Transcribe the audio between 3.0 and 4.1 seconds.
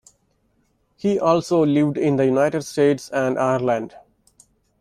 and Ireland.